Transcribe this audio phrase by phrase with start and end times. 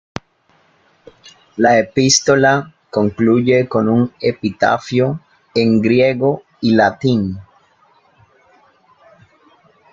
[1.57, 5.19] La epístola concluye con un epitafio
[5.53, 7.37] en griego y latín.